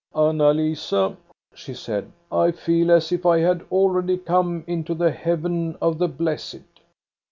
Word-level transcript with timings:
"Anna 0.15 0.45
Lisa/' 0.51 1.15
she 1.53 1.75
said," 1.75 2.11
I 2.31 2.49
feel 2.53 2.89
as 2.89 3.11
if 3.11 3.23
I 3.23 3.37
had 3.37 3.61
already 3.71 4.17
come 4.17 4.63
into 4.65 4.95
the 4.95 5.11
heaven 5.11 5.77
of 5.79 5.99
the 5.99 6.07
blessed.'' 6.07 6.63